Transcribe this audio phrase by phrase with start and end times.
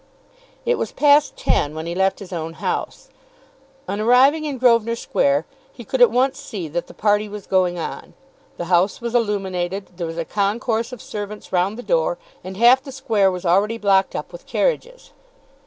[0.65, 3.09] It was past ten when he left his own house.
[3.87, 7.77] On arriving in Grosvenor Square he could at once see that the party was going
[7.77, 8.15] on.
[8.57, 9.97] The house was illuminated.
[9.97, 13.77] There was a concourse of servants round the door, and half the square was already
[13.77, 15.11] blocked up with carriages.